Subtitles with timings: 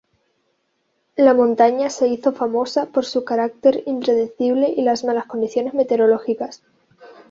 [1.15, 6.63] La montaña se hizo famosa por su carácter impredecible y las malas condiciones meteorológicas.